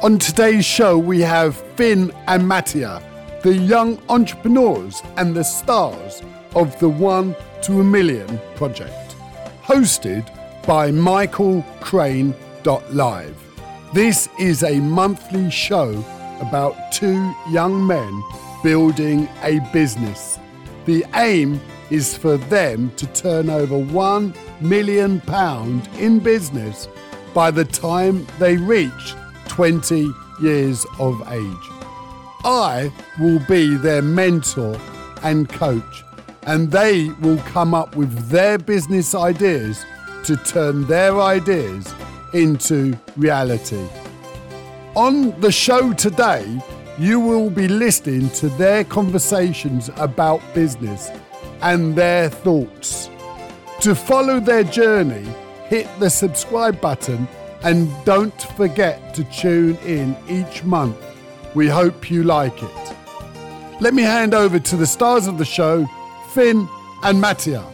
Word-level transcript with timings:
On 0.00 0.16
today's 0.16 0.64
show, 0.64 0.96
we 0.96 1.20
have 1.22 1.56
Finn 1.74 2.12
and 2.28 2.46
Mattia, 2.46 3.02
the 3.42 3.52
young 3.52 4.00
entrepreneurs 4.08 5.02
and 5.16 5.34
the 5.34 5.42
stars 5.42 6.22
of 6.54 6.78
the 6.78 6.88
One 6.88 7.34
to 7.62 7.80
a 7.80 7.84
Million 7.84 8.38
project, 8.54 9.16
hosted 9.60 10.24
by 10.64 10.92
Michael 10.92 11.64
Crane 11.80 12.32
Live. 12.92 13.36
This 13.92 14.28
is 14.38 14.62
a 14.62 14.78
monthly 14.78 15.50
show 15.50 16.04
about 16.40 16.92
two 16.92 17.34
young 17.50 17.84
men 17.84 18.22
building 18.62 19.28
a 19.42 19.58
business. 19.72 20.38
The 20.84 21.04
aim 21.16 21.60
is 21.90 22.16
for 22.16 22.36
them 22.36 22.92
to 22.98 23.06
turn 23.08 23.50
over 23.50 23.76
one 23.76 24.32
million 24.60 25.20
pound 25.22 25.88
in 25.98 26.20
business 26.20 26.86
by 27.34 27.50
the 27.50 27.64
time 27.64 28.24
they 28.38 28.56
reach 28.56 29.16
20 29.58 30.14
years 30.40 30.86
of 31.00 31.20
age. 31.32 31.70
I 32.44 32.92
will 33.18 33.40
be 33.48 33.74
their 33.74 34.02
mentor 34.02 34.80
and 35.24 35.48
coach, 35.48 36.04
and 36.42 36.70
they 36.70 37.08
will 37.20 37.38
come 37.38 37.74
up 37.74 37.96
with 37.96 38.28
their 38.28 38.56
business 38.56 39.16
ideas 39.16 39.84
to 40.26 40.36
turn 40.36 40.86
their 40.86 41.20
ideas 41.20 41.92
into 42.34 42.96
reality. 43.16 43.84
On 44.94 45.38
the 45.40 45.50
show 45.50 45.92
today, 45.92 46.62
you 46.96 47.18
will 47.18 47.50
be 47.50 47.66
listening 47.66 48.30
to 48.34 48.48
their 48.50 48.84
conversations 48.84 49.90
about 49.96 50.40
business 50.54 51.10
and 51.62 51.96
their 51.96 52.30
thoughts. 52.30 53.10
To 53.80 53.96
follow 53.96 54.38
their 54.38 54.62
journey, 54.62 55.26
hit 55.66 55.88
the 55.98 56.10
subscribe 56.10 56.80
button 56.80 57.26
and 57.62 57.88
don't 58.04 58.42
forget 58.56 59.14
to 59.14 59.24
tune 59.24 59.76
in 59.78 60.16
each 60.28 60.64
month. 60.64 60.96
We 61.54 61.68
hope 61.68 62.10
you 62.10 62.22
like 62.22 62.62
it. 62.62 62.94
Let 63.80 63.94
me 63.94 64.02
hand 64.02 64.34
over 64.34 64.58
to 64.58 64.76
the 64.76 64.86
stars 64.86 65.26
of 65.26 65.38
the 65.38 65.44
show, 65.44 65.88
Finn 66.30 66.68
and 67.02 67.20
Mattia. 67.20 67.64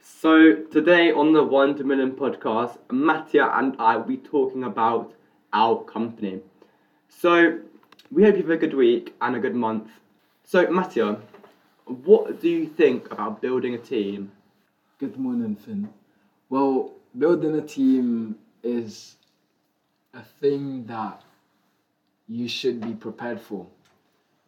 So 0.00 0.54
today 0.72 1.12
on 1.12 1.32
the 1.32 1.44
One 1.44 1.76
to 1.76 1.84
Million 1.84 2.12
podcast, 2.12 2.78
Mattia 2.90 3.50
and 3.54 3.76
I 3.78 3.96
will 3.96 4.04
be 4.04 4.16
talking 4.16 4.64
about 4.64 5.12
our 5.52 5.82
company. 5.84 6.40
So 7.08 7.58
we 8.10 8.24
hope 8.24 8.36
you 8.36 8.42
have 8.42 8.50
a 8.50 8.56
good 8.56 8.74
week 8.74 9.14
and 9.20 9.36
a 9.36 9.38
good 9.38 9.54
month. 9.54 9.88
So 10.44 10.68
Mattia, 10.70 11.20
what 11.84 12.40
do 12.40 12.48
you 12.48 12.66
think 12.66 13.10
about 13.12 13.40
building 13.40 13.74
a 13.74 13.78
team? 13.78 14.32
Good 14.98 15.18
morning, 15.18 15.56
Finn. 15.56 15.90
Well, 16.48 16.94
building 17.18 17.54
a 17.58 17.60
team 17.60 18.38
is 18.62 19.16
a 20.14 20.22
thing 20.40 20.86
that 20.86 21.20
you 22.26 22.48
should 22.48 22.80
be 22.80 22.94
prepared 22.94 23.38
for. 23.38 23.66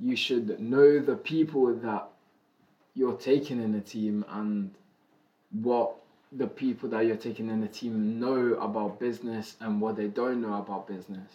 You 0.01 0.17
should 0.17 0.59
know 0.59 1.01
the 1.01 1.17
people 1.17 1.75
that 1.75 2.09
you're 2.95 3.19
taking 3.19 3.63
in 3.63 3.75
a 3.75 3.83
team 3.83 4.25
and 4.31 4.71
what 5.51 5.97
the 6.33 6.47
people 6.47 6.89
that 6.89 7.05
you're 7.05 7.17
taking 7.17 7.51
in 7.51 7.63
a 7.65 7.69
team 7.69 8.19
know 8.19 8.55
about 8.55 8.99
business 8.99 9.57
and 9.61 9.83
what 9.83 9.97
they 9.97 10.07
don't 10.07 10.41
know 10.41 10.55
about 10.55 10.89
business. 10.89 11.31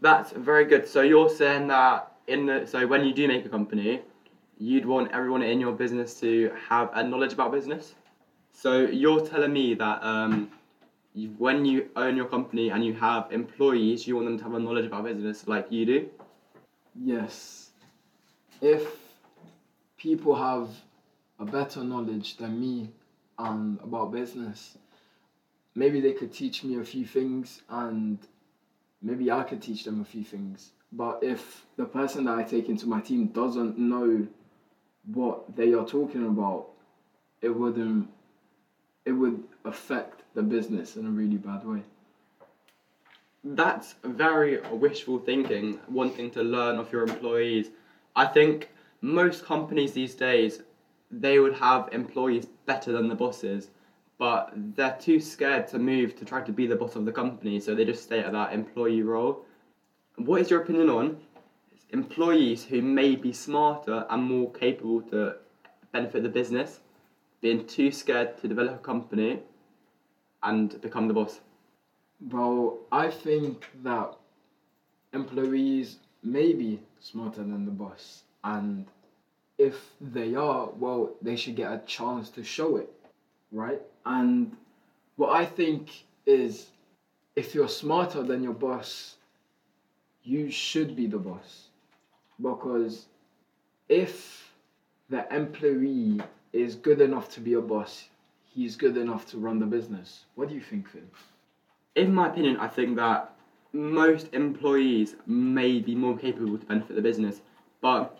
That's 0.00 0.32
very 0.32 0.64
good. 0.64 0.88
So 0.88 1.02
you're 1.02 1.28
saying 1.28 1.66
that 1.66 2.10
in 2.28 2.46
the 2.46 2.64
so 2.64 2.86
when 2.86 3.04
you 3.04 3.12
do 3.12 3.28
make 3.28 3.44
a 3.44 3.50
company, 3.50 4.00
you'd 4.56 4.86
want 4.86 5.12
everyone 5.12 5.42
in 5.42 5.60
your 5.60 5.72
business 5.72 6.18
to 6.20 6.50
have 6.70 6.88
a 6.94 7.04
knowledge 7.04 7.34
about 7.34 7.52
business. 7.52 7.94
So 8.52 8.82
you're 8.86 9.26
telling 9.26 9.52
me 9.52 9.74
that 9.74 10.02
um, 10.02 10.50
you, 11.14 11.34
when 11.38 11.64
you 11.64 11.90
own 11.96 12.16
your 12.16 12.26
company 12.26 12.70
and 12.70 12.84
you 12.84 12.94
have 12.94 13.32
employees, 13.32 14.06
you 14.06 14.16
want 14.16 14.26
them 14.28 14.38
to 14.38 14.44
have 14.44 14.54
a 14.54 14.60
knowledge 14.60 14.86
about 14.86 15.04
business 15.04 15.48
like 15.48 15.66
you 15.70 15.86
do. 15.86 16.10
Yes. 16.94 17.70
If 18.60 18.86
people 19.96 20.34
have 20.34 20.68
a 21.38 21.44
better 21.44 21.82
knowledge 21.82 22.36
than 22.36 22.60
me 22.60 22.90
um, 23.38 23.80
about 23.82 24.12
business. 24.12 24.78
Maybe 25.74 26.00
they 26.00 26.12
could 26.12 26.32
teach 26.32 26.64
me 26.64 26.78
a 26.78 26.84
few 26.84 27.04
things 27.04 27.62
and 27.68 28.18
maybe 29.00 29.30
I 29.30 29.42
could 29.42 29.62
teach 29.62 29.84
them 29.84 30.00
a 30.00 30.04
few 30.04 30.22
things. 30.22 30.70
But 30.92 31.20
if 31.22 31.64
the 31.76 31.84
person 31.84 32.24
that 32.24 32.38
I 32.38 32.42
take 32.42 32.68
into 32.68 32.86
my 32.86 33.00
team 33.00 33.28
doesn't 33.28 33.78
know 33.78 34.26
what 35.06 35.56
they 35.56 35.72
are 35.72 35.86
talking 35.86 36.26
about, 36.26 36.68
it 37.40 37.48
wouldn't 37.48 38.08
it 39.04 39.12
would 39.12 39.42
affect 39.64 40.22
the 40.34 40.42
business 40.42 40.96
in 40.96 41.06
a 41.06 41.10
really 41.10 41.36
bad 41.36 41.64
way. 41.64 41.82
That's 43.44 43.96
very 44.04 44.60
wishful 44.70 45.18
thinking, 45.18 45.80
wanting 45.88 46.30
to 46.32 46.42
learn 46.42 46.78
of 46.78 46.92
your 46.92 47.02
employees. 47.02 47.70
I 48.14 48.26
think 48.26 48.70
most 49.00 49.44
companies 49.44 49.92
these 49.92 50.14
days 50.14 50.62
they 51.10 51.38
would 51.38 51.54
have 51.54 51.88
employees 51.92 52.46
better 52.66 52.92
than 52.92 53.08
the 53.08 53.14
bosses, 53.14 53.70
but 54.18 54.52
they're 54.54 54.96
too 55.00 55.20
scared 55.20 55.66
to 55.68 55.78
move 55.78 56.16
to 56.16 56.24
try 56.24 56.40
to 56.40 56.52
be 56.52 56.66
the 56.66 56.76
boss 56.76 56.96
of 56.96 57.04
the 57.04 57.12
company, 57.12 57.60
so 57.60 57.74
they 57.74 57.84
just 57.84 58.04
stay 58.04 58.20
at 58.20 58.32
that 58.32 58.52
employee 58.52 59.02
role. 59.02 59.44
What 60.16 60.40
is 60.40 60.50
your 60.50 60.62
opinion 60.62 60.88
on 60.88 61.16
employees 61.90 62.64
who 62.64 62.80
may 62.80 63.16
be 63.16 63.32
smarter 63.32 64.06
and 64.08 64.22
more 64.22 64.50
capable 64.52 65.02
to 65.02 65.36
benefit 65.92 66.22
the 66.22 66.28
business 66.28 66.80
being 67.42 67.66
too 67.66 67.92
scared 67.92 68.38
to 68.38 68.48
develop 68.48 68.76
a 68.76 68.78
company 68.78 69.40
and 70.42 70.80
become 70.80 71.08
the 71.08 71.14
boss? 71.14 71.40
Well, 72.30 72.78
I 72.90 73.10
think 73.10 73.68
that 73.82 74.14
employees 75.12 75.98
may 76.22 76.54
be 76.54 76.80
smarter 77.00 77.42
than 77.42 77.66
the 77.66 77.72
boss 77.72 78.22
and 78.44 78.86
if 79.58 79.90
they 80.00 80.34
are, 80.34 80.70
well, 80.70 81.14
they 81.20 81.36
should 81.36 81.56
get 81.56 81.72
a 81.72 81.78
chance 81.86 82.30
to 82.30 82.42
show 82.42 82.76
it, 82.76 82.90
right? 83.52 83.80
And 84.06 84.56
what 85.16 85.30
I 85.36 85.44
think 85.44 86.04
is 86.26 86.68
if 87.36 87.54
you're 87.54 87.68
smarter 87.68 88.22
than 88.22 88.42
your 88.42 88.54
boss, 88.54 89.16
you 90.24 90.50
should 90.50 90.96
be 90.96 91.06
the 91.06 91.18
boss. 91.18 91.68
Because 92.40 93.06
if 93.88 94.52
the 95.08 95.32
employee 95.34 96.20
is 96.52 96.74
good 96.74 97.00
enough 97.00 97.28
to 97.30 97.40
be 97.40 97.54
a 97.54 97.60
boss, 97.60 98.08
he's 98.44 98.76
good 98.76 98.96
enough 98.96 99.26
to 99.30 99.38
run 99.38 99.58
the 99.58 99.66
business. 99.66 100.24
What 100.34 100.48
do 100.48 100.54
you 100.54 100.60
think, 100.60 100.88
Finn? 100.88 101.08
In 101.94 102.14
my 102.14 102.28
opinion, 102.28 102.56
I 102.58 102.68
think 102.68 102.96
that 102.96 103.34
most 103.72 104.28
employees 104.32 105.16
may 105.26 105.80
be 105.80 105.94
more 105.94 106.16
capable 106.16 106.58
to 106.58 106.66
benefit 106.66 106.96
the 106.96 107.02
business, 107.02 107.40
but 107.80 108.18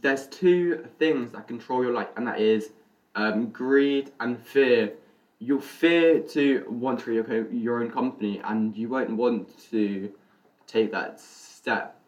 there's 0.00 0.26
two 0.28 0.86
things 0.98 1.32
that 1.32 1.46
control 1.48 1.82
your 1.82 1.92
life, 1.92 2.08
and 2.16 2.26
that 2.26 2.40
is 2.40 2.70
um, 3.14 3.50
greed 3.50 4.10
and 4.20 4.40
fear. 4.40 4.92
You'll 5.40 5.60
fear 5.60 6.20
to 6.20 6.64
want 6.68 6.98
to 7.00 7.04
create 7.04 7.28
your, 7.28 7.52
your 7.52 7.82
own 7.82 7.90
company, 7.90 8.40
and 8.44 8.76
you 8.76 8.88
won't 8.88 9.10
want 9.10 9.48
to 9.70 10.12
take 10.66 10.92
that 10.92 11.20
step 11.20 12.00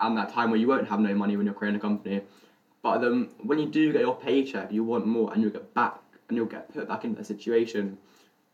and 0.00 0.16
that 0.16 0.32
time 0.32 0.50
where 0.50 0.58
you 0.58 0.68
won't 0.68 0.88
have 0.88 1.00
no 1.00 1.14
money 1.14 1.36
when 1.36 1.46
you're 1.46 1.54
creating 1.54 1.78
a 1.78 1.82
company. 1.82 2.22
But 2.82 3.04
um, 3.04 3.28
when 3.42 3.58
you 3.58 3.66
do 3.66 3.92
get 3.92 4.00
your 4.00 4.16
paycheck, 4.16 4.72
you 4.72 4.84
want 4.84 5.06
more, 5.06 5.32
and 5.32 5.42
you'll 5.42 5.50
get 5.50 5.74
back, 5.74 6.00
and 6.28 6.36
you'll 6.36 6.46
get 6.46 6.72
put 6.72 6.88
back 6.88 7.04
into 7.04 7.20
a 7.20 7.24
situation 7.24 7.98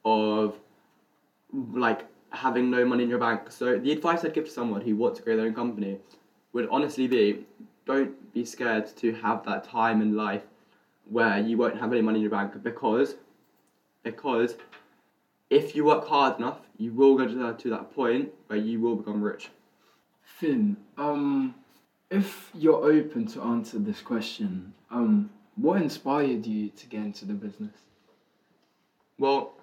of 0.05 0.59
like 1.53 2.07
having 2.31 2.71
no 2.71 2.85
money 2.85 3.05
in 3.05 3.11
your 3.11 3.19
bank. 3.19 3.51
So 3.51 3.79
the 3.79 3.93
advice 3.93 4.25
I'd 4.25 4.35
give 4.35 4.47
to 4.47 4.51
someone 4.51 4.81
who 4.81 4.97
wants 4.97 5.19
to 5.19 5.23
create 5.23 5.37
their 5.37 5.47
own 5.47 5.55
company 5.55 5.99
would 6.53 6.69
honestly 6.71 7.07
be 7.07 7.45
don't 7.85 8.33
be 8.35 8.45
scared 8.45 8.89
to 8.97 9.13
have 9.13 9.45
that 9.45 9.65
time 9.65 10.03
in 10.03 10.17
life 10.17 10.43
where 11.09 11.39
you 11.39 11.57
won't 11.57 11.79
have 11.79 11.93
any 11.93 12.03
money 12.03 12.19
in 12.19 12.23
your 12.23 12.31
bank 12.31 12.61
because 12.63 13.15
because 14.03 14.57
if 15.51 15.77
you 15.77 15.85
work 15.85 16.07
hard 16.07 16.39
enough, 16.39 16.59
you 16.77 16.93
will 16.93 17.17
go 17.17 17.27
to 17.27 17.35
that, 17.35 17.59
to 17.61 17.71
that 17.71 17.95
point 17.95 18.31
where 18.49 18.59
you 18.59 18.81
will 18.81 18.97
become 18.97 19.23
rich. 19.23 19.51
Finn, 20.23 20.77
um, 20.99 21.55
if 22.11 22.51
you're 22.55 22.85
open 22.85 23.27
to 23.27 23.43
answer 23.43 23.79
this 23.79 24.01
question, 24.01 24.73
um, 24.91 25.31
what 25.57 25.81
inspired 25.81 26.47
you 26.47 26.69
to 26.71 26.87
get 26.87 27.03
into 27.03 27.25
the 27.25 27.35
business? 27.35 27.75
Well, 29.19 29.55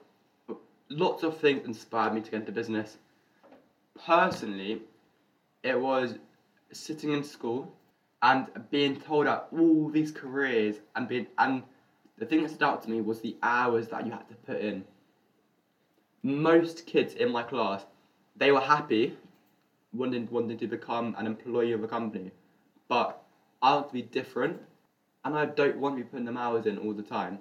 lots 0.90 1.24
of 1.24 1.38
things 1.38 1.66
inspired 1.66 2.13
me 2.13 2.22
to 2.22 2.31
get 2.31 2.42
into 2.42 2.51
business. 2.51 2.98
Personally, 4.06 4.81
it 5.62 5.80
was 5.80 6.16
sitting 6.72 7.12
in 7.12 7.24
school 7.24 7.72
and 8.22 8.48
being 8.72 9.00
told 9.00 9.28
about 9.28 9.48
all 9.51 9.90
these 9.90 10.12
careers 10.12 10.78
and 10.95 11.07
being 11.07 11.28
and 11.38 11.63
the 12.18 12.25
thing 12.25 12.44
that 12.44 12.50
stood 12.50 12.63
out 12.63 12.84
to 12.84 12.90
me 12.90 13.01
was 13.01 13.22
the 13.22 13.36
hours 13.44 13.88
that 13.90 14.06
you 14.06 14.12
had 14.12 14.28
to 14.30 14.36
put 14.36 14.60
in. 14.60 14.84
Most 16.24 16.86
kids 16.86 17.13
in 17.16 17.31
my 17.31 17.44
class, 17.44 17.86
they 18.36 18.51
were 18.51 18.62
happy 18.62 19.18
wanting 19.94 20.28
wanting 20.31 20.57
to 20.57 20.68
become 20.68 21.16
an 21.18 21.28
employee 21.28 21.74
of 21.74 21.84
a 21.84 21.88
company. 21.88 22.31
But 22.88 23.22
I 23.62 23.75
want 23.75 23.88
to 23.90 23.94
be 23.94 24.01
different 24.01 24.62
and 25.25 25.36
I 25.36 25.45
don't 25.45 25.78
want 25.78 25.98
to 25.98 26.04
be 26.04 26.10
putting 26.10 26.25
them 26.25 26.38
hours 26.38 26.66
in 26.66 26.78
all 26.78 26.94
the 26.94 27.04
time. 27.04 27.40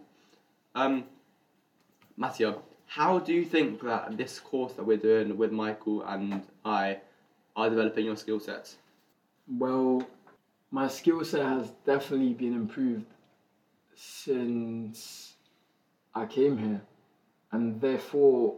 Um 0.75 1.05
Mattia, 2.17 2.57
How 2.87 3.19
do 3.19 3.33
you 3.33 3.45
think 3.45 3.81
that 3.83 4.19
this 4.19 4.39
course 4.39 4.75
that 4.75 4.85
we're 4.85 4.99
doing 4.99 5.39
with 5.39 5.51
Michael 5.51 6.03
and 6.03 6.43
I 6.63 6.99
are 7.57 7.71
developing 7.71 8.05
your 8.05 8.17
skill 8.17 8.39
sets? 8.39 8.77
Well, 9.49 10.07
my 10.71 10.89
skill 10.89 11.25
set 11.25 11.45
has 11.45 11.71
definitely 11.87 12.35
been 12.35 12.53
improved 12.53 13.07
since 13.95 15.35
I 16.15 16.27
came 16.27 16.59
here, 16.59 16.83
and 17.51 17.81
therefore 17.81 18.57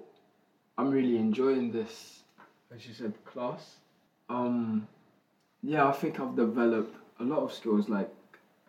I'm 0.77 0.91
really 0.91 1.17
enjoying 1.17 1.71
this, 1.71 2.25
as 2.75 2.87
you 2.87 2.95
said, 2.95 3.15
class. 3.25 3.77
Um, 4.29 4.87
yeah, 5.63 5.87
I 5.87 5.93
think 5.93 6.21
I've 6.21 6.37
developed 6.37 6.97
a 7.21 7.25
lot 7.25 7.41
of 7.41 7.53
skills 7.53 7.89
like 7.89 8.11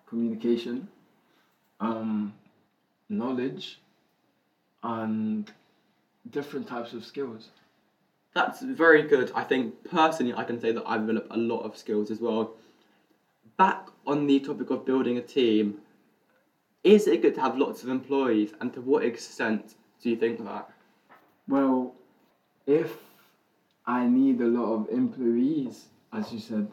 communication, 0.06 0.88
um, 1.80 2.34
knowledge, 3.10 3.80
and 4.84 5.52
different 6.32 6.68
types 6.68 6.94
of 6.94 7.06
skills. 7.06 7.50
That's 8.34 8.62
very 8.62 9.04
good. 9.04 9.32
I 9.34 9.44
think 9.44 9.74
personally, 9.90 10.34
I 10.34 10.44
can 10.44 10.60
say 10.60 10.72
that 10.72 10.84
I've 10.86 11.02
developed 11.02 11.32
a 11.32 11.38
lot 11.38 11.62
of 11.62 11.78
skills 11.78 12.12
as 12.12 12.20
well. 12.20 12.54
Back 13.58 13.88
on 14.06 14.28
the 14.28 14.40
topic 14.40 14.70
of 14.70 14.86
building 14.86 15.18
a 15.18 15.22
team, 15.22 15.76
is 16.84 17.08
it 17.08 17.22
good 17.22 17.34
to 17.36 17.42
have 17.42 17.58
lots 17.58 17.84
of 17.84 17.90
employees, 17.90 18.54
and 18.60 18.74
to 18.74 18.82
what 18.82 19.04
extent 19.04 19.76
do 20.02 20.10
you 20.10 20.18
think 20.18 20.44
that? 20.44 20.70
Well, 21.48 21.96
if 22.68 22.98
I 23.88 24.08
need 24.08 24.42
a 24.42 24.48
lot 24.48 24.74
of 24.74 24.90
employees, 24.90 25.86
as 26.12 26.32
you 26.34 26.40
said, 26.40 26.68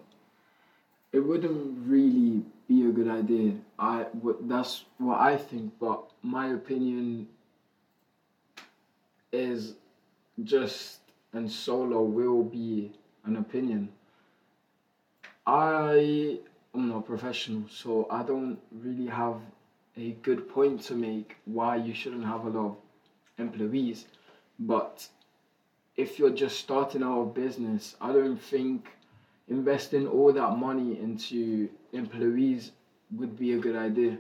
it 1.13 1.21
wouldn't 1.21 1.87
really 1.87 2.43
be 2.69 2.87
a 2.87 2.91
good 2.91 3.09
idea. 3.09 3.55
I 3.79 4.07
that's 4.43 4.85
what 4.99 5.21
I 5.21 5.37
think, 5.37 5.73
but 5.79 6.11
my 6.23 6.49
opinion 6.49 7.29
is 9.31 9.75
just 10.43 11.01
and 11.33 11.51
solo 11.51 12.03
will 12.03 12.43
be 12.43 12.93
an 13.25 13.37
opinion. 13.37 13.89
I 15.47 16.39
am 16.75 16.89
not 16.89 17.07
professional, 17.07 17.65
so 17.69 18.07
I 18.11 18.23
don't 18.23 18.59
really 18.71 19.07
have 19.07 19.37
a 19.97 20.13
good 20.23 20.49
point 20.49 20.83
to 20.83 20.95
make 20.95 21.37
why 21.45 21.77
you 21.77 21.95
shouldn't 21.95 22.25
have 22.25 22.45
a 22.47 22.51
lot 22.51 22.67
of 22.67 22.77
employees. 23.39 24.07
But 24.59 25.09
if 25.97 26.19
you're 26.19 26.31
just 26.31 26.59
starting 26.59 27.03
out 27.03 27.23
a 27.23 27.27
business, 27.27 27.97
I 28.01 28.13
don't 28.13 28.41
think 28.41 28.89
investing 29.49 30.07
all 30.07 30.33
that 30.33 30.57
money 30.57 30.99
into 30.99 31.69
employees 31.93 32.73
would 33.13 33.39
be 33.39 33.53
a 33.53 33.59
good 33.59 33.77
idea. 33.77 34.19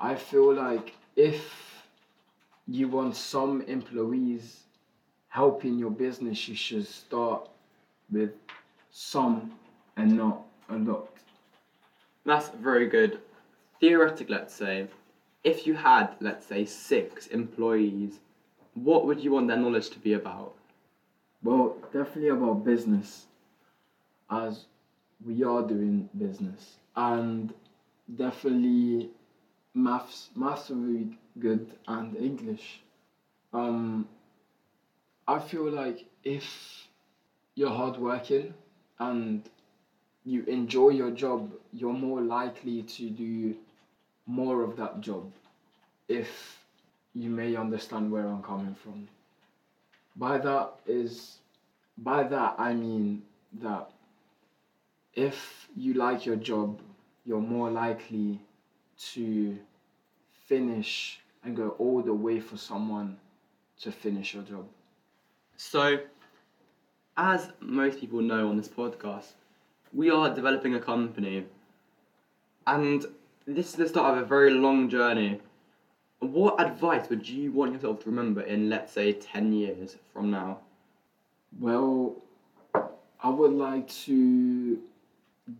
I 0.00 0.14
feel 0.14 0.54
like 0.54 0.94
if 1.16 1.84
you 2.66 2.88
want 2.88 3.16
some 3.16 3.62
employees 3.62 4.60
helping 5.28 5.78
your 5.78 5.90
business, 5.90 6.48
you 6.48 6.54
should 6.54 6.86
start 6.86 7.48
with 8.10 8.30
some 8.90 9.52
and 9.96 10.16
not 10.16 10.42
a 10.70 10.76
lot. 10.76 11.08
That's 12.24 12.48
very 12.50 12.86
good. 12.88 13.20
Theoretically, 13.80 14.34
let's 14.34 14.54
say, 14.54 14.86
if 15.44 15.66
you 15.66 15.74
had, 15.74 16.10
let's 16.20 16.46
say, 16.46 16.64
six 16.64 17.26
employees, 17.26 18.20
what 18.74 19.06
would 19.06 19.20
you 19.20 19.32
want 19.32 19.48
their 19.48 19.56
knowledge 19.56 19.90
to 19.90 19.98
be 19.98 20.12
about? 20.14 20.54
Well, 21.42 21.76
definitely 21.92 22.28
about 22.28 22.64
business, 22.64 23.26
as 24.30 24.66
we 25.24 25.42
are 25.42 25.62
doing 25.62 26.08
business, 26.16 26.76
and 26.94 27.52
definitely 28.16 29.10
maths. 29.74 30.30
Maths 30.36 30.70
are 30.70 30.74
really 30.74 31.18
good, 31.38 31.66
and 31.88 32.16
English. 32.16 32.82
Um, 33.52 34.06
I 35.26 35.40
feel 35.40 35.68
like 35.70 36.06
if 36.22 36.88
you're 37.54 37.70
hardworking 37.70 38.54
and 38.98 39.48
you 40.24 40.44
enjoy 40.44 40.90
your 40.90 41.10
job, 41.10 41.52
you're 41.72 41.92
more 41.92 42.20
likely 42.20 42.82
to 42.82 43.10
do 43.10 43.56
more 44.26 44.62
of 44.62 44.76
that 44.76 45.00
job 45.00 45.30
if 46.08 46.64
you 47.14 47.28
may 47.28 47.56
understand 47.56 48.10
where 48.10 48.26
I'm 48.26 48.42
coming 48.42 48.74
from. 48.74 49.08
By 50.16 50.38
that 50.38 50.74
is 50.86 51.38
by 51.96 52.22
that 52.24 52.56
I 52.58 52.74
mean 52.74 53.22
that 53.60 53.90
if 55.14 55.68
you 55.76 55.94
like 55.94 56.26
your 56.26 56.36
job, 56.36 56.80
you're 57.24 57.40
more 57.40 57.70
likely 57.70 58.40
to 59.12 59.58
finish 60.46 61.20
and 61.44 61.56
go 61.56 61.70
all 61.78 62.02
the 62.02 62.14
way 62.14 62.40
for 62.40 62.56
someone 62.56 63.16
to 63.80 63.92
finish 63.92 64.34
your 64.34 64.42
job. 64.42 64.66
So, 65.56 65.98
as 67.16 67.52
most 67.60 68.00
people 68.00 68.20
know 68.20 68.48
on 68.48 68.56
this 68.56 68.68
podcast, 68.68 69.32
we 69.92 70.10
are 70.10 70.34
developing 70.34 70.74
a 70.74 70.80
company, 70.80 71.44
and 72.66 73.04
this 73.46 73.70
is 73.70 73.74
the 73.74 73.88
start 73.88 74.16
of 74.16 74.22
a 74.22 74.26
very 74.26 74.50
long 74.50 74.88
journey. 74.88 75.40
What 76.22 76.60
advice 76.60 77.10
would 77.10 77.28
you 77.28 77.50
want 77.50 77.72
yourself 77.72 78.04
to 78.04 78.10
remember 78.10 78.42
in, 78.42 78.70
let's 78.70 78.92
say, 78.92 79.12
10 79.12 79.52
years 79.52 79.96
from 80.12 80.30
now? 80.30 80.60
Well, 81.58 82.14
I 82.72 83.28
would 83.28 83.50
like 83.50 83.88
to 84.04 84.80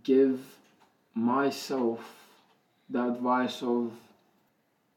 give 0.05 0.39
myself 1.15 2.01
the 2.89 3.09
advice 3.09 3.61
of 3.65 3.91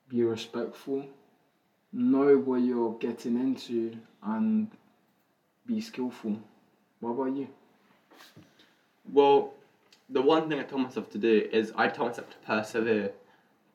be 0.07 0.21
respectful, 0.21 1.03
know 1.91 2.37
what 2.37 2.61
you're 2.61 2.93
getting 2.99 3.35
into, 3.35 3.97
and 4.21 4.69
be 5.65 5.81
skillful. 5.81 6.37
What 6.99 7.09
about 7.09 7.35
you? 7.35 7.47
Well, 9.11 9.55
the 10.11 10.21
one 10.21 10.47
thing 10.47 10.59
I 10.59 10.63
told 10.63 10.83
myself 10.83 11.09
to 11.09 11.17
do 11.17 11.49
is 11.51 11.73
I 11.75 11.87
told 11.87 12.09
myself 12.09 12.29
to 12.29 12.37
persevere 12.45 13.13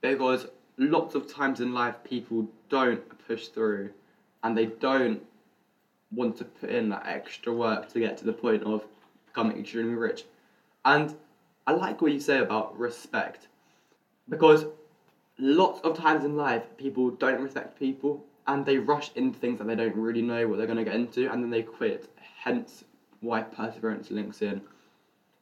because 0.00 0.46
lots 0.80 1.14
of 1.14 1.32
times 1.32 1.60
in 1.60 1.74
life 1.74 1.96
people 2.04 2.48
don't 2.70 3.02
push 3.26 3.48
through 3.48 3.90
and 4.42 4.56
they 4.56 4.66
don't 4.66 5.22
want 6.10 6.38
to 6.38 6.44
put 6.44 6.70
in 6.70 6.88
that 6.88 7.06
extra 7.06 7.52
work 7.52 7.92
to 7.92 8.00
get 8.00 8.16
to 8.16 8.24
the 8.24 8.32
point 8.32 8.62
of 8.64 8.84
becoming 9.26 9.58
extremely 9.58 9.94
rich. 9.94 10.24
And 10.84 11.14
I 11.66 11.72
like 11.72 12.00
what 12.00 12.12
you 12.12 12.20
say 12.20 12.38
about 12.38 12.76
respect 12.78 13.48
because 14.28 14.64
lots 15.38 15.80
of 15.80 15.96
times 15.96 16.24
in 16.24 16.36
life 16.36 16.64
people 16.78 17.10
don't 17.10 17.40
respect 17.40 17.78
people 17.78 18.24
and 18.46 18.64
they 18.64 18.78
rush 18.78 19.10
into 19.14 19.38
things 19.38 19.58
that 19.58 19.66
they 19.66 19.76
don't 19.76 19.94
really 19.94 20.22
know 20.22 20.48
what 20.48 20.56
they're 20.56 20.66
going 20.66 20.78
to 20.78 20.84
get 20.84 20.94
into 20.94 21.30
and 21.30 21.42
then 21.42 21.50
they 21.50 21.62
quit. 21.62 22.08
Hence 22.38 22.84
why 23.20 23.42
perseverance 23.42 24.10
links 24.10 24.40
in. 24.40 24.62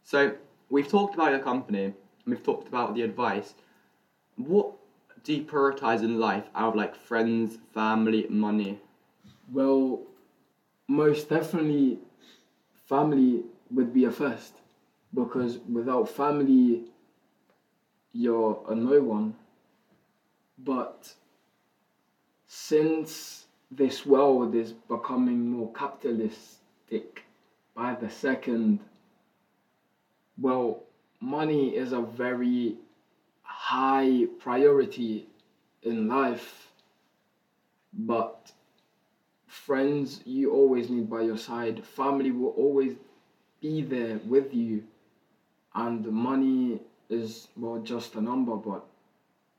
So 0.02 0.34
we've 0.68 0.88
talked 0.88 1.14
about 1.14 1.30
your 1.30 1.38
company 1.38 1.84
and 1.84 1.94
we've 2.26 2.42
talked 2.42 2.66
about 2.66 2.96
the 2.96 3.02
advice. 3.02 3.54
What 4.36 4.72
in 6.02 6.18
life 6.18 6.44
out 6.54 6.70
of 6.70 6.74
like 6.76 6.94
friends, 6.96 7.58
family, 7.72 8.26
money? 8.28 8.78
Well, 9.52 10.02
most 10.86 11.28
definitely, 11.28 11.98
family 12.86 13.42
would 13.70 13.92
be 13.92 14.04
a 14.04 14.10
first 14.10 14.54
because 15.14 15.58
without 15.70 16.08
family, 16.08 16.84
you're 18.12 18.64
a 18.68 18.74
no 18.74 19.00
one. 19.00 19.34
But 20.58 21.14
since 22.46 23.46
this 23.70 24.04
world 24.04 24.54
is 24.54 24.72
becoming 24.72 25.50
more 25.50 25.72
capitalistic 25.72 27.24
by 27.74 27.94
the 27.94 28.10
second, 28.10 28.80
well, 30.40 30.82
money 31.20 31.76
is 31.76 31.92
a 31.92 32.00
very 32.00 32.76
high 33.68 34.24
priority 34.38 35.26
in 35.82 36.08
life, 36.08 36.68
but 37.92 38.50
friends 39.46 40.22
you 40.24 40.50
always 40.50 40.88
need 40.88 41.10
by 41.10 41.20
your 41.20 41.36
side, 41.36 41.84
family 41.84 42.30
will 42.30 42.54
always 42.64 42.94
be 43.60 43.82
there 43.82 44.20
with 44.24 44.54
you, 44.54 44.82
and 45.74 46.06
money 46.06 46.80
is 47.10 47.48
well 47.58 47.78
just 47.80 48.14
a 48.14 48.20
number, 48.22 48.56
but 48.56 48.86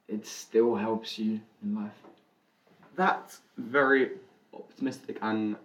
it 0.07 0.25
still 0.25 0.73
helps 0.73 1.19
you 1.19 1.39
in 1.61 1.75
life. 1.75 2.01
That's 2.95 3.41
very 3.59 4.13
optimistic 4.55 5.19
and 5.21 5.55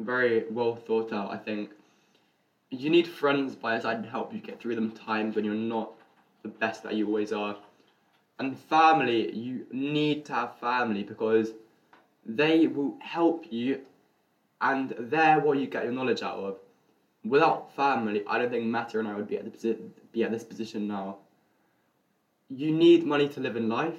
very 0.00 0.46
well 0.50 0.74
thought 0.74 1.12
out, 1.12 1.30
I 1.30 1.36
think. 1.36 1.70
You 2.70 2.90
need 2.90 3.06
friends 3.06 3.54
by 3.54 3.74
your 3.74 3.82
side 3.82 4.02
to 4.02 4.10
help 4.10 4.34
you 4.34 4.40
get 4.40 4.58
through 4.58 4.74
them 4.74 4.90
times 4.90 5.36
when 5.36 5.44
you're 5.44 5.54
not 5.54 5.92
the 6.42 6.48
best 6.48 6.82
that 6.82 6.94
you 6.94 7.06
always 7.06 7.32
are. 7.32 7.56
And 8.38 8.58
family, 8.58 9.32
you 9.34 9.66
need 9.70 10.24
to 10.26 10.34
have 10.34 10.58
family 10.58 11.02
because 11.04 11.52
they 12.26 12.66
will 12.66 12.96
help 13.00 13.46
you 13.50 13.80
and 14.60 14.94
they're 14.98 15.40
what 15.40 15.58
you 15.58 15.66
get 15.66 15.84
your 15.84 15.92
knowledge 15.92 16.22
out 16.22 16.38
of. 16.38 16.58
Without 17.24 17.74
family, 17.74 18.22
I 18.26 18.38
don't 18.38 18.50
think 18.50 18.66
Mattia 18.66 18.98
and 18.98 19.08
I 19.08 19.14
would 19.14 19.28
be 19.28 19.38
at, 19.38 19.44
the 19.44 19.78
be 20.12 20.24
at 20.24 20.30
this 20.30 20.44
position 20.44 20.86
now. 20.86 21.18
You 22.48 22.72
need 22.72 23.04
money 23.04 23.28
to 23.28 23.40
live 23.40 23.56
in 23.56 23.68
life. 23.68 23.94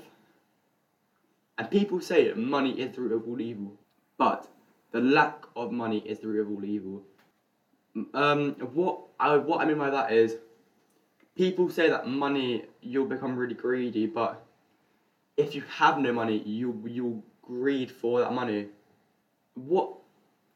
And 1.57 1.69
people 1.71 2.01
say 2.01 2.31
money 2.33 2.79
is 2.79 2.95
the 2.95 3.01
root 3.01 3.13
of 3.13 3.27
all 3.27 3.39
evil. 3.39 3.73
But 4.17 4.47
the 4.91 5.01
lack 5.01 5.43
of 5.55 5.71
money 5.71 5.99
is 5.99 6.19
the 6.19 6.27
root 6.27 6.41
of 6.41 6.51
all 6.51 6.65
evil. 6.65 7.01
Um, 8.13 8.51
what 8.73 8.99
I 9.19 9.37
what 9.37 9.61
I 9.61 9.65
mean 9.65 9.77
by 9.77 9.89
that 9.89 10.11
is, 10.11 10.35
people 11.35 11.69
say 11.69 11.89
that 11.89 12.07
money 12.07 12.63
you'll 12.81 13.05
become 13.05 13.35
really 13.35 13.53
greedy, 13.53 14.07
but 14.07 14.45
if 15.37 15.53
you 15.53 15.63
have 15.77 15.99
no 15.99 16.13
money, 16.13 16.41
you 16.45 16.81
you'll 16.87 17.23
greed 17.41 17.91
for 17.91 18.19
that 18.21 18.33
money. 18.33 18.67
What 19.53 19.93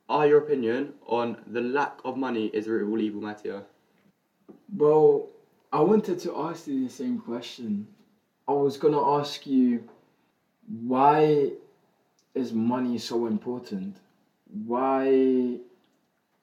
are 0.08 0.28
your 0.28 0.40
opinion 0.40 0.94
on 1.06 1.38
the 1.48 1.62
lack 1.62 2.00
of 2.04 2.18
money 2.18 2.48
is 2.48 2.68
of 2.68 2.90
all 2.90 3.00
evil, 3.00 3.22
Mattia? 3.22 3.64
Well, 4.76 5.28
I 5.72 5.82
wanted 5.82 6.20
to 6.22 6.36
ask 6.38 6.68
you 6.68 6.86
the 6.86 6.94
same 6.94 7.20
question. 7.20 7.88
I 8.48 8.54
was 8.54 8.78
gonna 8.78 9.20
ask 9.20 9.46
you 9.46 9.84
why 10.68 11.52
is 12.34 12.54
money 12.54 12.98
so 12.98 13.28
important? 13.28 13.98
Why 14.66 15.58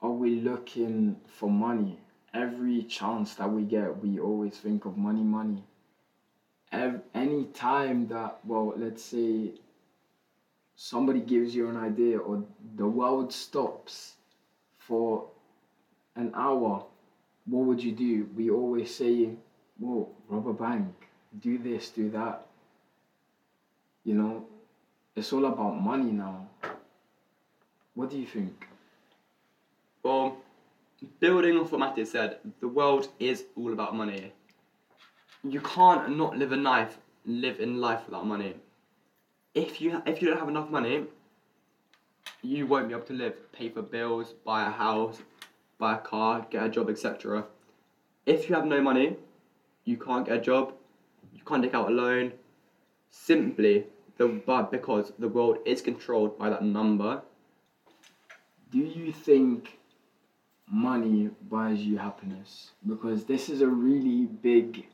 are 0.01 0.11
we 0.11 0.39
looking 0.41 1.17
for 1.27 1.49
money? 1.49 1.99
Every 2.37 2.83
chance 2.83 3.33
that 3.35 3.49
we 3.51 3.63
get, 3.63 4.03
we 4.03 4.19
always 4.19 4.55
think 4.57 4.85
of 4.85 4.95
money, 4.95 5.23
money. 5.23 5.63
Any 6.71 7.45
time 7.45 8.07
that, 8.09 8.39
well, 8.45 8.73
let's 8.77 9.03
say 9.03 9.53
somebody 10.75 11.21
gives 11.21 11.55
you 11.55 11.67
an 11.69 11.77
idea 11.77 12.19
or 12.19 12.43
the 12.75 12.85
world 12.85 13.33
stops 13.33 14.17
for 14.77 15.27
an 16.15 16.31
hour, 16.35 16.85
what 17.45 17.65
would 17.65 17.81
you 17.81 17.91
do? 17.91 18.29
We 18.35 18.51
always 18.51 18.93
say, 18.93 19.31
well, 19.79 20.09
rob 20.29 20.47
a 20.47 20.53
bank, 20.53 20.93
do 21.41 21.57
this, 21.57 21.89
do 21.89 22.09
that. 22.11 22.45
You 24.03 24.13
know, 24.13 24.45
it's 25.15 25.33
all 25.33 25.45
about 25.45 25.81
money 25.81 26.11
now. 26.11 26.47
What 27.95 28.11
do 28.11 28.19
you 28.19 28.27
think? 28.27 28.67
Well, 30.03 30.37
building 31.19 31.57
off 31.57 31.71
what 31.71 31.79
Mattia 31.79 32.05
said, 32.05 32.39
the 32.59 32.67
world 32.67 33.09
is 33.19 33.45
all 33.55 33.73
about 33.73 33.95
money. 33.95 34.33
You 35.43 35.61
can't 35.61 36.17
not 36.17 36.37
live 36.37 36.51
a 36.51 36.57
life, 36.57 36.97
live 37.25 37.59
in 37.59 37.79
life 37.79 38.01
without 38.05 38.25
money. 38.25 38.55
If 39.53 39.81
you 39.81 40.01
if 40.05 40.21
you 40.21 40.29
don't 40.29 40.39
have 40.39 40.49
enough 40.49 40.69
money, 40.69 41.05
you 42.41 42.67
won't 42.67 42.87
be 42.87 42.93
able 42.93 43.05
to 43.05 43.13
live, 43.13 43.51
pay 43.51 43.69
for 43.69 43.81
bills, 43.81 44.33
buy 44.45 44.67
a 44.67 44.71
house, 44.71 45.19
buy 45.77 45.95
a 45.95 45.97
car, 45.97 46.45
get 46.49 46.65
a 46.65 46.69
job, 46.69 46.89
etc. 46.89 47.45
If 48.25 48.49
you 48.49 48.55
have 48.55 48.65
no 48.65 48.81
money, 48.81 49.15
you 49.85 49.97
can't 49.97 50.25
get 50.25 50.37
a 50.37 50.41
job, 50.41 50.73
you 51.33 51.41
can't 51.45 51.63
take 51.63 51.73
out 51.73 51.89
a 51.89 51.93
loan. 51.93 52.33
Simply, 53.09 53.85
the 54.17 54.27
but 54.27 54.71
because 54.71 55.13
the 55.17 55.29
world 55.29 55.59
is 55.65 55.81
controlled 55.81 56.37
by 56.37 56.49
that 56.49 56.63
number. 56.63 57.21
Do 58.71 58.79
you 58.79 59.13
think 59.13 59.77
money 60.69 61.29
buys 61.49 61.79
you 61.79 61.97
happiness? 61.97 62.71
Because 62.85 63.25
this 63.25 63.49
is 63.49 63.61
a 63.61 63.67
really 63.67 64.25
big, 64.25 64.85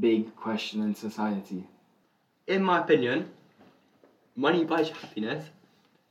big 0.00 0.34
question 0.36 0.82
in 0.82 0.94
society. 0.94 1.66
in 2.46 2.62
my 2.62 2.80
opinion, 2.80 3.28
money 4.36 4.64
buys 4.64 4.88
you 4.88 4.94
happiness 4.94 5.44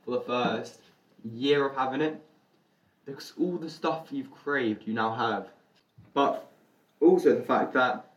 for 0.04 0.12
the 0.12 0.20
first 0.20 0.80
year 1.24 1.66
of 1.66 1.76
having 1.76 2.00
it 2.00 2.20
because 3.06 3.32
all 3.38 3.56
the 3.56 3.70
stuff 3.70 4.08
you've 4.10 4.30
craved 4.32 4.86
you 4.86 4.94
now 4.94 5.14
have. 5.14 5.48
But 6.12 6.50
also 7.00 7.36
the 7.36 7.42
fact 7.42 7.72
that 7.74 8.10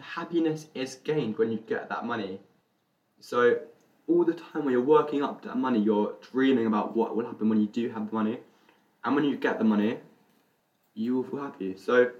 happiness 0.00 0.66
is 0.74 0.96
gained 0.96 1.38
when 1.38 1.50
you 1.50 1.58
get 1.66 1.88
that 1.88 2.04
money. 2.04 2.40
So 3.20 3.58
all 4.08 4.24
the 4.24 4.34
time 4.34 4.64
when 4.64 4.72
you're 4.72 4.82
working 4.82 5.22
up 5.22 5.42
that 5.42 5.56
money, 5.56 5.80
you're 5.80 6.14
dreaming 6.32 6.66
about 6.66 6.96
what 6.96 7.16
will 7.16 7.26
happen 7.26 7.48
when 7.48 7.60
you 7.60 7.66
do 7.68 7.88
have 7.90 8.08
the 8.08 8.14
money. 8.14 8.38
And 9.04 9.14
when 9.14 9.24
you 9.24 9.36
get 9.36 9.58
the 9.58 9.64
money, 9.64 9.98
you 10.94 11.16
will 11.16 11.24
feel 11.24 11.42
happy. 11.42 11.76
So 11.76 12.10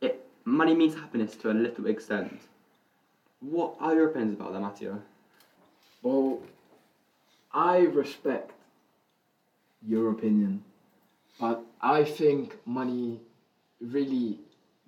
it 0.00 0.26
money 0.44 0.74
means 0.74 0.94
happiness 0.94 1.36
to 1.36 1.50
a 1.50 1.54
little 1.54 1.86
extent. 1.86 2.40
What 3.40 3.76
are 3.80 3.94
your 3.94 4.10
opinions 4.10 4.34
about 4.34 4.52
that, 4.52 4.60
Matteo? 4.60 5.02
Well, 6.02 6.42
I 7.52 7.78
respect 7.80 8.52
your 9.86 10.10
opinion, 10.10 10.62
but 11.40 11.62
I 11.80 12.04
think 12.04 12.56
money 12.66 13.20
really 13.80 14.38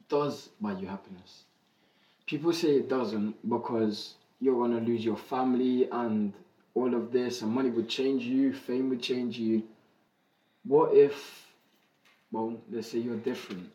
does 0.09 0.50
buy 0.61 0.73
you 0.78 0.87
happiness. 0.87 1.45
People 2.26 2.52
say 2.52 2.76
it 2.76 2.88
doesn't 2.88 3.49
because 3.49 4.14
you're 4.40 4.59
gonna 4.61 4.81
lose 4.81 5.04
your 5.04 5.16
family 5.16 5.88
and 5.90 6.33
all 6.75 6.95
of 6.95 7.12
this, 7.12 7.42
and 7.42 7.52
money 7.52 7.71
would 7.71 7.88
change 7.88 8.25
you, 8.25 8.52
fame 8.52 8.88
would 8.90 9.02
change 9.02 9.38
you. 9.38 9.62
What 10.64 10.95
if, 10.95 11.52
well, 12.31 12.57
let's 12.71 12.88
say 12.88 12.99
you're 12.99 13.16
different. 13.16 13.69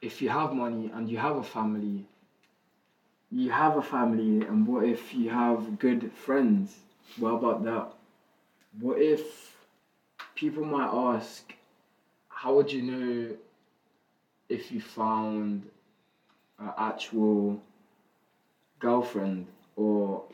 If 0.00 0.22
you 0.22 0.28
have 0.28 0.52
money 0.52 0.90
and 0.94 1.08
you 1.08 1.18
have 1.18 1.36
a 1.36 1.42
family, 1.42 2.06
you 3.30 3.50
have 3.50 3.76
a 3.76 3.82
family, 3.82 4.46
and 4.46 4.66
what 4.66 4.84
if 4.84 5.14
you 5.14 5.30
have 5.30 5.78
good 5.78 6.10
friends? 6.12 6.76
What 7.18 7.32
about 7.32 7.64
that? 7.64 7.92
What 8.80 9.00
if 9.00 9.56
people 10.34 10.64
might 10.64 10.90
ask, 11.16 11.52
how 12.28 12.54
would 12.54 12.72
you 12.72 12.82
know 12.82 13.36
if 14.48 14.72
you 14.72 14.80
found 14.80 15.62
an 16.58 16.72
actual 16.78 17.60
girlfriend? 18.78 19.46
Or 19.76 20.24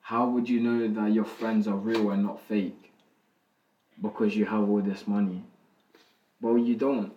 how 0.00 0.28
would 0.28 0.48
you 0.48 0.60
know 0.60 0.88
that 0.88 1.12
your 1.12 1.24
friends 1.24 1.66
are 1.66 1.76
real 1.76 2.10
and 2.10 2.22
not 2.22 2.40
fake? 2.40 2.79
Because 4.00 4.34
you 4.36 4.46
have 4.46 4.68
all 4.68 4.80
this 4.80 5.06
money. 5.06 5.42
Well, 6.40 6.56
you 6.56 6.74
don't. 6.74 7.12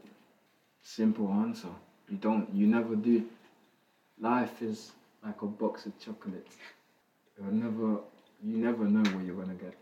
Simple 0.82 1.32
answer. 1.32 1.70
You 2.10 2.18
don't. 2.18 2.54
You 2.54 2.68
never 2.68 2.96
do. 2.96 3.26
Life 4.20 4.62
is 4.62 4.92
like 5.24 5.42
a 5.42 5.46
box 5.46 5.86
of 5.86 5.98
chocolates. 6.00 6.56
You'll 7.38 7.54
never, 7.54 8.00
you 8.44 8.58
never 8.58 8.84
know 8.86 9.10
what 9.12 9.26
you're 9.26 9.36
gonna 9.36 9.54
get. 9.54 9.76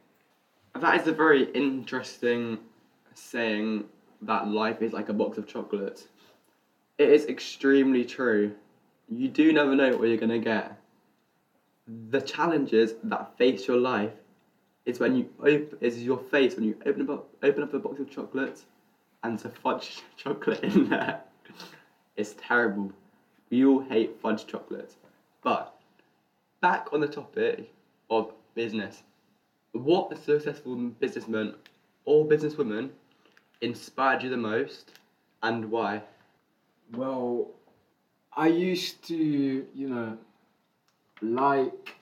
That 0.79 1.01
is 1.01 1.08
a 1.08 1.12
very 1.12 1.51
interesting 1.51 2.60
saying 3.13 3.86
that 4.22 4.48
life 4.48 4.81
is 4.81 4.93
like 4.93 5.10
a 5.10 5.13
box 5.13 5.38
of 5.38 5.48
chocolates. 5.48 6.08
It 6.98 7.10
is 7.10 7.25
extremely 7.25 8.05
true. 8.05 8.53
You 9.10 9.27
do 9.27 9.51
never 9.51 9.75
know 9.75 9.98
what 9.98 10.08
you're 10.08 10.17
gonna 10.17 10.39
get. 10.39 10.77
The 12.10 12.22
challenges 12.22 12.93
that 13.03 13.38
face 13.38 13.67
your 13.67 13.77
life 13.77 14.13
is 14.85 15.00
when 15.00 15.15
you 15.15 15.29
op- 15.39 15.81
is 15.81 16.03
your 16.03 16.17
face 16.17 16.55
when 16.55 16.65
you 16.65 16.75
open 16.85 17.09
up 17.09 17.27
open 17.43 17.63
up 17.63 17.73
a 17.73 17.79
box 17.79 18.00
of 18.00 18.09
chocolates 18.09 18.65
and 19.23 19.38
there's 19.38 19.55
fudge 19.55 20.01
chocolate 20.17 20.63
in 20.63 20.89
there. 20.89 21.21
It's 22.15 22.35
terrible. 22.38 22.91
We 23.50 23.65
all 23.65 23.81
hate 23.81 24.19
fudge 24.21 24.47
chocolates. 24.47 24.95
But 25.43 25.73
back 26.61 26.88
on 26.93 27.00
the 27.00 27.07
topic 27.07 27.71
of 28.09 28.31
business. 28.55 29.03
What 29.73 30.17
successful 30.17 30.75
businessman 30.75 31.55
or 32.05 32.27
businesswoman 32.27 32.89
inspired 33.61 34.23
you 34.23 34.29
the 34.29 34.38
most 34.38 34.91
and 35.43 35.71
why? 35.71 36.01
Well, 36.93 37.51
I 38.35 38.47
used 38.47 39.03
to, 39.07 39.15
you 39.15 39.88
know, 39.89 40.17
like 41.21 41.95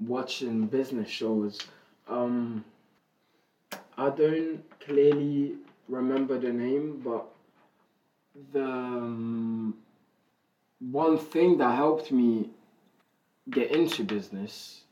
watching 0.00 0.66
business 0.66 1.08
shows. 1.08 1.60
Um, 2.08 2.64
I 3.96 4.10
don't 4.10 4.62
clearly 4.80 5.56
remember 5.88 6.38
the 6.38 6.52
name, 6.52 7.00
but 7.04 7.26
the 8.52 8.64
um, 8.64 9.74
one 10.80 11.18
thing 11.18 11.58
that 11.58 11.74
helped 11.74 12.12
me 12.12 12.50
get 13.50 13.70
into 13.70 14.04
business 14.04 14.82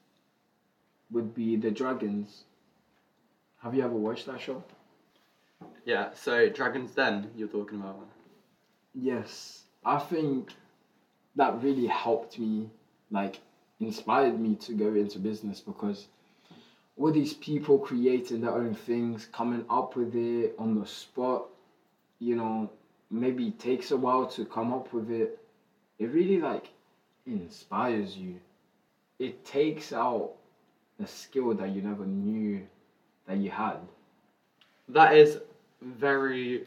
would 1.11 1.35
be 1.35 1.57
the 1.57 1.71
Dragons. 1.71 2.45
Have 3.63 3.75
you 3.75 3.83
ever 3.83 3.95
watched 3.95 4.27
that 4.27 4.41
show? 4.41 4.63
Yeah, 5.85 6.09
so 6.15 6.49
Dragon's 6.49 6.93
Den 6.93 7.31
you're 7.37 7.49
talking 7.49 7.81
about. 7.81 8.07
Yes, 8.95 9.65
I 9.85 9.99
think 9.99 10.51
that 11.37 11.63
really 11.63 11.87
helped 11.87 12.39
me, 12.39 12.71
like, 13.11 13.41
inspired 13.87 14.41
me 14.41 14.55
to 14.57 14.73
go 14.73 14.95
into 14.95 15.19
business 15.19 15.61
because 15.61 16.09
all 16.97 17.11
these 17.11 17.35
people 17.35 17.79
creating 17.79 18.41
their 18.41 18.55
own 18.55 18.75
things, 18.75 19.27
coming 19.33 19.65
up 19.69 19.97
with 19.97 20.15
it 20.15 20.55
on 20.59 20.79
the 20.79 20.87
spot, 20.87 21.47
you 22.21 22.37
know, 22.37 22.71
maybe 23.11 23.51
takes 23.53 23.91
a 23.91 23.97
while 23.97 24.27
to 24.27 24.45
come 24.45 24.73
up 24.73 24.93
with 24.93 25.11
it. 25.11 25.39
It 25.99 26.07
really, 26.07 26.39
like, 26.39 26.71
inspires 27.27 28.17
you. 28.17 28.35
It 29.19 29.45
takes 29.45 29.93
out 29.93 30.33
a 31.03 31.07
skill 31.07 31.55
that 31.55 31.71
you 31.71 31.83
never 31.83 32.07
knew 32.07 32.63
that 33.27 33.39
you 33.39 33.51
had. 33.51 33.79
That 34.89 35.17
is 35.17 35.39
very 35.81 36.67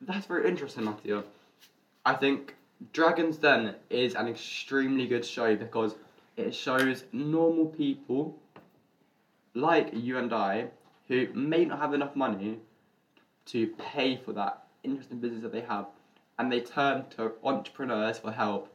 that's 0.00 0.26
very 0.26 0.48
interesting, 0.48 0.84
Matthew. 0.84 1.22
I 2.06 2.14
think 2.14 2.54
Dragon's 2.92 3.36
Den 3.36 3.74
is 3.90 4.14
an 4.14 4.26
extremely 4.26 5.06
good 5.06 5.24
show 5.24 5.54
because 5.54 5.96
it 6.36 6.54
shows 6.54 7.04
normal 7.12 7.66
people 7.66 8.38
like 9.54 9.90
you 9.92 10.16
and 10.16 10.32
I, 10.32 10.68
who 11.08 11.28
may 11.34 11.64
not 11.64 11.78
have 11.78 11.92
enough 11.92 12.16
money 12.16 12.58
to 13.46 13.66
pay 13.78 14.16
for 14.16 14.32
that 14.32 14.64
interesting 14.82 15.18
business 15.18 15.42
that 15.42 15.52
they 15.52 15.60
have, 15.62 15.86
and 16.38 16.50
they 16.50 16.60
turn 16.60 17.04
to 17.16 17.32
entrepreneurs 17.44 18.18
for 18.18 18.32
help 18.32 18.72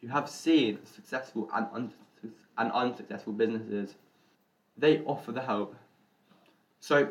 who 0.00 0.08
have 0.08 0.28
seen 0.28 0.78
successful 0.84 1.50
and, 1.52 1.66
un- 1.72 1.92
and 2.58 2.70
unsuccessful 2.72 3.32
businesses. 3.32 3.96
They 4.76 5.00
offer 5.00 5.32
the 5.32 5.42
help. 5.42 5.74
So, 6.78 7.08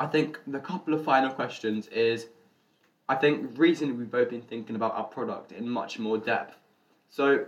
I 0.00 0.06
think 0.06 0.40
the 0.46 0.58
couple 0.58 0.94
of 0.94 1.04
final 1.04 1.30
questions 1.30 1.86
is 1.88 2.26
I 3.08 3.14
think 3.14 3.56
recently 3.56 3.94
we've 3.94 4.10
both 4.10 4.30
been 4.30 4.42
thinking 4.42 4.74
about 4.74 4.94
our 4.94 5.04
product 5.04 5.52
in 5.52 5.68
much 5.68 5.98
more 5.98 6.18
depth. 6.18 6.56
So, 7.08 7.46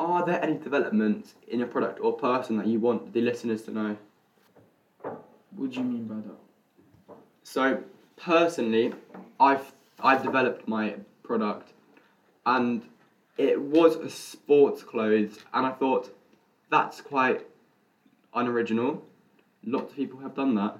are 0.00 0.26
there 0.26 0.42
any 0.42 0.56
developments 0.58 1.34
in 1.46 1.60
your 1.60 1.68
product 1.68 2.00
or 2.00 2.12
person 2.12 2.56
that 2.56 2.66
you 2.66 2.80
want 2.80 3.12
the 3.12 3.20
listeners 3.20 3.62
to 3.62 3.70
know? 3.70 3.96
What 5.02 5.70
do 5.70 5.78
you 5.78 5.84
mean 5.84 6.04
by 6.06 6.16
that? 6.16 7.16
So, 7.44 7.82
personally, 8.16 8.92
I've 9.38 9.72
I've 10.00 10.22
developed 10.22 10.66
my 10.68 10.94
product, 11.22 11.72
and 12.46 12.82
it 13.36 13.60
was 13.60 13.96
a 13.96 14.10
sports 14.10 14.82
clothes, 14.82 15.38
and 15.54 15.64
I 15.64 15.70
thought 15.70 16.14
that's 16.70 17.00
quite 17.00 17.46
unoriginal. 18.34 19.04
Lots 19.64 19.90
of 19.90 19.96
people 19.96 20.18
have 20.20 20.34
done 20.34 20.54
that. 20.56 20.78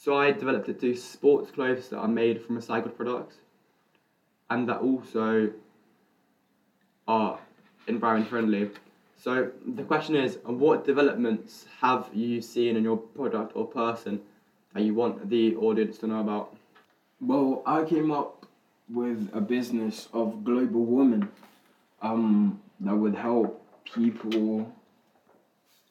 So 0.00 0.16
I 0.16 0.30
developed 0.30 0.68
it 0.68 0.80
to 0.82 0.94
sports 0.94 1.50
clothes 1.50 1.88
that 1.88 1.98
are 1.98 2.06
made 2.06 2.40
from 2.40 2.56
recycled 2.56 2.96
products 2.96 3.34
and 4.48 4.68
that 4.68 4.78
also 4.78 5.50
are 7.08 7.40
environment 7.88 8.30
friendly. 8.30 8.70
So 9.16 9.50
the 9.66 9.82
question 9.82 10.14
is, 10.14 10.38
what 10.44 10.86
developments 10.86 11.66
have 11.80 12.08
you 12.14 12.40
seen 12.40 12.76
in 12.76 12.84
your 12.84 12.96
product 12.96 13.56
or 13.56 13.66
person 13.66 14.20
that 14.72 14.84
you 14.84 14.94
want 14.94 15.28
the 15.28 15.56
audience 15.56 15.98
to 15.98 16.06
know 16.06 16.20
about? 16.20 16.56
Well, 17.20 17.64
I 17.66 17.82
came 17.82 18.12
up 18.12 18.46
with 18.88 19.28
a 19.32 19.40
business 19.40 20.08
of 20.12 20.44
global 20.44 20.84
warming 20.84 21.28
um, 22.02 22.60
that 22.78 22.94
would 22.94 23.16
help 23.16 23.60
people 23.84 24.72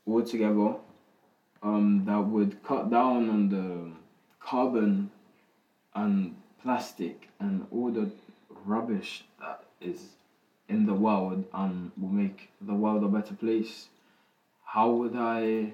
all 0.06 0.24
together 0.24 0.76
um, 1.62 2.04
that 2.06 2.26
would 2.26 2.64
cut 2.64 2.90
down 2.90 3.30
on 3.30 3.50
the 3.50 3.92
carbon 4.40 5.10
and 5.94 6.36
plastic 6.62 7.30
and 7.40 7.66
all 7.72 7.90
the 7.90 8.10
rubbish 8.66 9.24
that 9.40 9.66
is 9.82 10.16
in 10.68 10.86
the 10.86 10.94
world 10.94 11.46
and 11.54 11.92
will 11.98 12.10
make 12.10 12.50
the 12.62 12.74
world 12.74 13.04
a 13.04 13.08
better 13.08 13.34
place. 13.34 13.88
How 14.66 14.92
would 14.92 15.16
I 15.16 15.74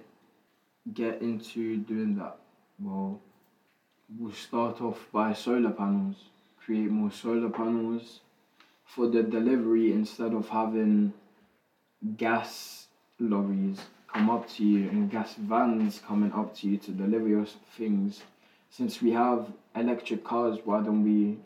get 0.94 1.22
into 1.22 1.78
doing 1.78 2.16
that? 2.16 2.38
Well, 2.80 3.20
we'll 4.18 4.34
start 4.34 4.82
off 4.82 5.08
by 5.12 5.34
solar 5.34 5.72
panels, 5.72 6.30
create 6.64 6.92
more 6.92 7.12
solar 7.12 7.50
panels 7.50 8.20
for 8.86 9.08
the 9.08 9.24
delivery 9.24 9.92
instead 9.92 10.34
of 10.34 10.50
having 10.50 11.14
gas 12.18 12.88
lorries 13.20 13.80
come 14.14 14.30
up 14.30 14.48
to 14.48 14.64
you 14.64 14.90
and 14.90 15.10
gas 15.10 15.34
vans 15.36 16.02
coming 16.08 16.32
up 16.34 16.56
to 16.58 16.68
you 16.68 16.78
to 16.78 16.92
deliver 16.92 17.28
your 17.28 17.46
things. 17.78 18.22
Since 18.70 19.02
we 19.02 19.12
have 19.12 19.48
electric 19.76 20.24
cars, 20.24 20.60
why 20.64 20.82
don't 20.82 21.04
we 21.04 21.38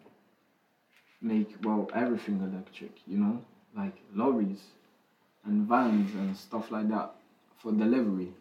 make 1.21 1.55
well 1.63 1.89
everything 1.93 2.39
electric? 2.41 2.91
You 3.07 3.17
know, 3.17 3.41
like 3.75 3.95
lorries 4.13 4.61
and 5.45 5.67
vans 5.67 6.13
and 6.15 6.35
stuff 6.35 6.71
like 6.71 6.89
that 6.89 7.11
for 7.57 7.71
delivery. 7.71 8.33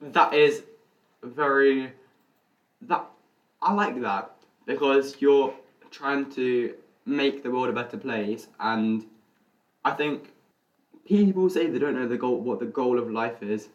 That 0.00 0.32
is 0.32 0.62
very 1.22 1.92
that 2.82 3.04
I 3.60 3.74
like 3.74 4.00
that 4.00 4.32
because 4.64 5.16
you're 5.20 5.54
trying 5.90 6.30
to 6.32 6.74
make 7.04 7.42
the 7.42 7.50
world 7.50 7.68
a 7.68 7.72
better 7.72 7.98
place 7.98 8.46
and 8.58 9.04
I 9.84 9.92
think 9.92 10.32
people 11.10 11.50
say 11.50 11.66
they 11.66 11.78
don't 11.84 11.98
know 12.00 12.08
the 12.08 12.22
goal 12.24 12.40
what 12.48 12.60
the 12.64 12.72
goal 12.80 12.98
of 12.98 13.10
life 13.20 13.42
is 13.42 13.68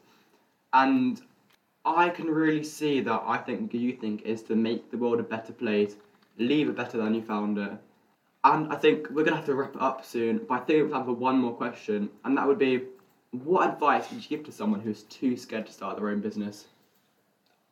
and 0.74 1.22
I 1.86 2.10
can 2.10 2.26
really 2.26 2.64
see 2.64 3.00
that 3.02 3.24
I 3.26 3.38
think 3.38 3.72
you 3.74 3.94
think 3.94 4.24
is 4.24 4.42
to 4.44 4.56
make 4.56 4.90
the 4.90 4.98
world 4.98 5.20
a 5.20 5.24
better 5.24 5.54
place, 5.54 5.96
leave 6.38 6.68
it 6.68 6.76
better 6.76 6.98
than 6.98 7.14
you 7.14 7.22
found 7.22 7.60
it. 7.60 7.72
And 8.44 8.74
I 8.74 8.76
think 8.76 9.10
we're 9.12 9.24
gonna 9.24 9.38
have 9.38 9.46
to 9.46 9.56
wrap 9.56 9.76
it 9.76 9.82
up 9.82 10.04
soon, 10.04 10.40
but 10.50 10.56
I 10.56 10.58
think 10.58 10.70
we 10.70 10.82
have 10.82 10.92
time 10.92 11.06
for 11.06 11.14
one 11.14 11.38
more 11.38 11.54
question, 11.54 12.10
and 12.24 12.36
that 12.38 12.48
would 12.48 12.58
be 12.58 12.82
what 13.32 13.70
advice 13.70 14.10
would 14.10 14.24
you 14.24 14.38
give 14.38 14.46
to 14.48 14.52
someone 14.52 14.80
who's 14.80 15.04
too 15.04 15.38
scared 15.38 15.68
to 15.68 15.74
start 15.74 15.98
their 15.98 16.10
own 16.10 16.22
business? 16.22 16.66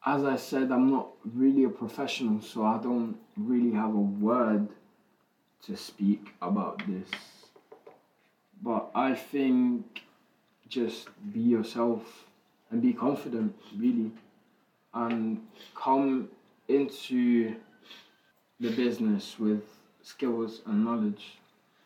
As 0.06 0.24
I 0.24 0.36
said, 0.36 0.72
I'm 0.72 0.92
not 0.92 1.08
really 1.34 1.64
a 1.64 1.70
professional, 1.70 2.42
so 2.42 2.66
I 2.66 2.78
don't 2.78 3.18
really 3.38 3.72
have 3.72 3.96
a 3.96 3.98
word 3.98 4.68
to 5.64 5.76
speak 5.76 6.28
about 6.42 6.84
this. 6.88 7.08
But 8.64 8.90
I 8.96 9.14
think 9.16 10.04
just 10.70 11.10
be 11.34 11.42
yourself 11.42 12.26
and 12.72 12.82
be 12.82 12.94
confident, 12.94 13.56
really, 13.78 14.12
and 14.94 15.46
come 15.76 16.30
into 16.68 17.56
the 18.60 18.72
business 18.72 19.38
with 19.40 19.64
skills 20.02 20.62
and 20.66 20.86
knowledge. 20.86 21.38